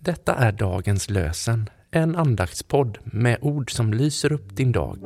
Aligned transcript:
Detta 0.00 0.34
är 0.34 0.52
dagens 0.52 1.10
lösen, 1.10 1.70
en 1.90 2.16
andaktspodd 2.16 2.98
med 3.04 3.38
ord 3.40 3.70
som 3.70 3.94
lyser 3.94 4.32
upp 4.32 4.56
din 4.56 4.72
dag. 4.72 4.98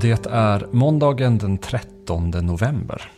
Det 0.00 0.26
är 0.26 0.66
måndagen 0.72 1.38
den 1.38 1.58
13 1.58 2.30
november. 2.30 3.10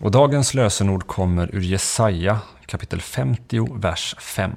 Och 0.00 0.10
dagens 0.10 0.54
lösenord 0.54 1.06
kommer 1.06 1.54
ur 1.54 1.62
Jesaja 1.62 2.40
kapitel 2.66 3.00
50, 3.00 3.80
vers 3.80 4.14
5. 4.18 4.52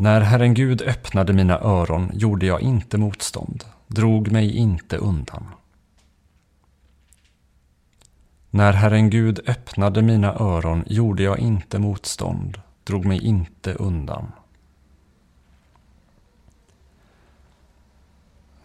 När 0.00 0.20
Herren 0.20 0.54
Gud 0.54 0.82
öppnade 0.82 1.32
mina 1.32 1.60
öron 1.60 2.10
gjorde 2.14 2.46
jag 2.46 2.60
inte 2.60 2.98
motstånd, 2.98 3.64
drog 3.86 4.32
mig 4.32 4.56
inte 4.56 4.96
undan. 4.96 5.46
När 8.50 8.72
Herren 8.72 9.10
Gud 9.10 9.40
öppnade 9.46 10.02
mina 10.02 10.34
öron 10.34 10.84
gjorde 10.86 11.22
jag 11.22 11.38
inte 11.38 11.78
motstånd, 11.78 12.60
drog 12.84 13.04
mig 13.04 13.24
inte 13.24 13.74
undan. 13.74 14.32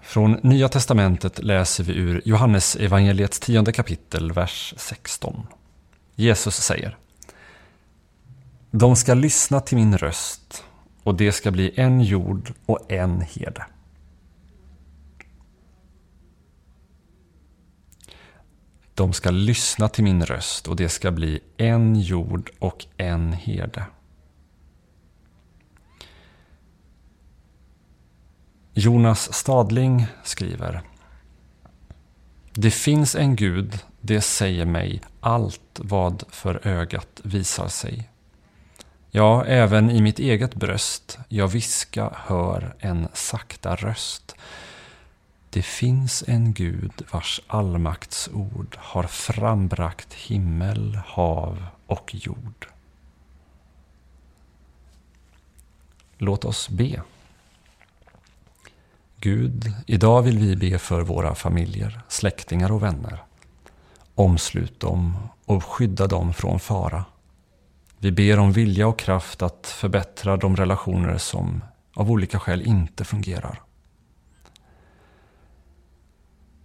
Från 0.01 0.31
Nya 0.31 0.69
Testamentet 0.69 1.43
läser 1.43 1.83
vi 1.83 1.93
ur 1.93 2.21
Johannes 2.25 2.75
evangeliets 2.75 3.39
tionde 3.39 3.71
kapitel, 3.71 4.31
vers 4.31 4.73
16. 4.77 5.47
Jesus 6.15 6.55
säger 6.55 6.97
De 8.71 8.95
ska 8.95 9.13
lyssna 9.13 9.59
till 9.59 9.77
min 9.77 9.97
röst 9.97 10.63
och 11.03 11.15
det 11.15 11.31
ska 11.31 11.51
bli 11.51 11.71
en 11.75 12.01
jord 12.01 12.53
och 12.65 12.91
en 12.91 13.21
herde. 13.21 13.65
De 18.93 19.13
ska 19.13 19.31
lyssna 19.31 19.89
till 19.89 20.03
min 20.03 20.25
röst 20.25 20.67
och 20.67 20.75
det 20.75 20.89
ska 20.89 21.11
bli 21.11 21.39
en 21.57 21.95
jord 21.95 22.51
och 22.59 22.85
en 22.97 23.33
herde. 23.33 23.85
Jonas 28.73 29.33
Stadling 29.33 30.05
skriver 30.23 30.81
Det 32.53 32.71
finns 32.71 33.15
en 33.15 33.35
Gud, 33.35 33.79
det 34.01 34.21
säger 34.21 34.65
mig 34.65 35.01
allt 35.19 35.79
vad 35.83 36.23
för 36.29 36.67
ögat 36.67 37.21
visar 37.23 37.67
sig. 37.67 38.09
Ja, 39.15 39.45
även 39.45 39.89
i 39.89 40.01
mitt 40.01 40.19
eget 40.19 40.55
bröst 40.55 41.19
jag 41.29 41.47
viska 41.47 42.09
hör 42.15 42.75
en 42.79 43.07
sakta 43.13 43.75
röst. 43.75 44.35
Det 45.49 45.61
finns 45.61 46.23
en 46.27 46.53
Gud 46.53 47.01
vars 47.11 47.41
allmaktsord 47.47 48.75
har 48.79 49.03
frambragt 49.03 50.13
himmel, 50.13 50.99
hav 51.05 51.65
och 51.87 52.15
jord. 52.15 52.67
Låt 56.17 56.45
oss 56.45 56.69
be. 56.69 57.01
Gud, 59.19 59.71
idag 59.87 60.21
vill 60.21 60.37
vi 60.37 60.55
be 60.55 60.79
för 60.79 61.01
våra 61.01 61.35
familjer, 61.35 62.01
släktingar 62.07 62.71
och 62.71 62.83
vänner. 62.83 63.23
Omslut 64.15 64.79
dem 64.79 65.17
och 65.45 65.63
skydda 65.63 66.07
dem 66.07 66.33
från 66.33 66.59
fara. 66.59 67.05
Vi 68.03 68.11
ber 68.11 68.39
om 68.39 68.51
vilja 68.51 68.87
och 68.87 68.99
kraft 68.99 69.41
att 69.41 69.67
förbättra 69.67 70.37
de 70.37 70.55
relationer 70.55 71.17
som 71.17 71.63
av 71.93 72.11
olika 72.11 72.39
skäl 72.39 72.61
inte 72.61 73.05
fungerar. 73.05 73.61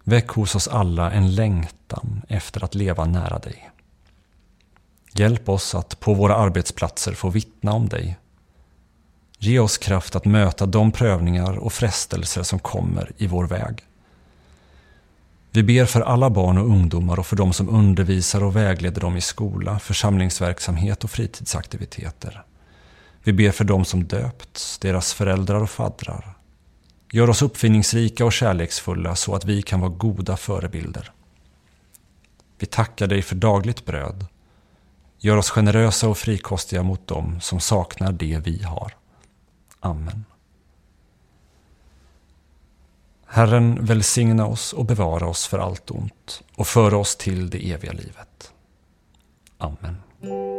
Väck 0.05 0.29
hos 0.29 0.55
oss 0.55 0.69
alla 0.69 1.11
en 1.11 1.35
längtan 1.35 2.23
efter 2.29 2.65
att 2.65 2.75
leva 2.75 3.05
nära 3.05 3.39
dig. 3.39 3.71
Hjälp 5.13 5.49
oss 5.49 5.75
att 5.75 6.01
på 6.01 6.15
våra 6.15 6.35
arbetsplatser 6.35 7.13
få 7.13 7.31
vittna 7.31 7.73
om 7.73 7.89
dig 7.89 8.19
Ge 9.39 9.59
oss 9.59 9.79
kraft 9.79 10.17
att 10.17 10.25
möta 10.25 10.67
de 10.67 10.93
prövningar 10.93 11.59
och 11.59 11.73
frestelser 11.73 12.43
som 12.43 12.59
kommer 12.59 13.13
i 13.17 13.27
vår 13.27 13.47
väg. 13.47 13.88
Vi 15.51 15.63
ber 15.63 15.85
för 15.85 16.01
alla 16.01 16.31
barn 16.31 16.59
och 16.59 16.67
ungdomar 16.67 17.19
och 17.19 17.27
för 17.27 17.37
de 17.37 17.53
som 17.53 17.69
undervisar 17.69 18.43
och 18.45 18.57
vägleder 18.57 19.01
dem 19.01 19.17
i 19.17 19.21
skola, 19.21 19.79
församlingsverksamhet 19.79 21.05
och 21.05 21.11
fritidsaktiviteter. 21.11 22.45
Vi 23.23 23.33
ber 23.33 23.51
för 23.51 23.65
de 23.65 23.85
som 23.85 24.05
döpts, 24.05 24.79
deras 24.79 25.15
föräldrar 25.15 25.63
och 25.63 25.71
faddrar. 25.71 26.35
Gör 27.13 27.31
oss 27.31 27.43
uppfinningsrika 27.43 28.25
och 28.25 28.33
kärleksfulla 28.33 29.15
så 29.15 29.35
att 29.35 29.45
vi 29.45 29.63
kan 29.63 29.81
vara 29.81 29.91
goda 29.91 30.37
förebilder. 30.37 31.13
Vi 32.59 32.67
tackar 32.67 33.07
dig 33.07 33.23
för 33.23 33.37
dagligt 33.37 33.85
bröd. 33.85 34.27
Gör 35.19 35.37
oss 35.37 35.51
generösa 35.51 36.09
och 36.09 36.19
frikostiga 36.19 36.83
mot 36.83 37.07
dem 37.07 37.41
som 37.41 37.61
saknar 37.61 38.13
det 38.13 38.41
vi 38.45 38.63
har. 38.63 38.93
Amen. 39.81 40.25
Herren 43.39 43.85
välsigna 43.85 44.47
oss 44.47 44.73
och 44.73 44.85
bevara 44.85 45.27
oss 45.29 45.47
för 45.47 45.59
allt 45.59 45.91
ont 45.91 46.43
och 46.57 46.67
föra 46.67 46.97
oss 46.97 47.17
till 47.17 47.51
det 47.51 47.73
eviga 47.73 47.93
livet. 47.93 48.53
Amen. 49.59 50.58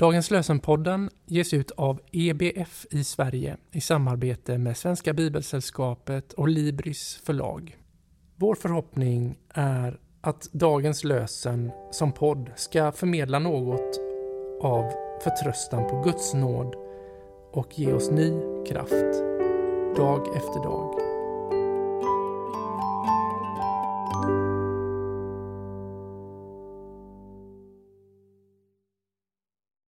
Dagens 0.00 0.30
lösenpodden 0.30 1.10
ges 1.26 1.54
ut 1.54 1.70
av 1.70 2.00
EBF 2.12 2.86
i 2.90 3.04
Sverige 3.04 3.56
i 3.72 3.80
samarbete 3.80 4.58
med 4.58 4.76
Svenska 4.76 5.12
Bibelsällskapet 5.12 6.32
och 6.32 6.48
Libris 6.48 7.20
förlag. 7.24 7.76
Vår 8.36 8.54
förhoppning 8.54 9.38
är 9.54 10.00
att 10.20 10.48
dagens 10.52 11.04
lösen 11.04 11.70
som 11.90 12.12
podd 12.12 12.50
ska 12.56 12.92
förmedla 12.92 13.38
något 13.38 14.00
av 14.62 14.92
förtröstan 15.22 15.88
på 15.88 16.02
Guds 16.02 16.34
nåd 16.34 16.74
och 17.52 17.78
ge 17.78 17.92
oss 17.92 18.10
ny 18.10 18.30
kraft 18.66 19.22
dag 19.96 20.36
efter 20.36 20.62
dag. 20.62 21.09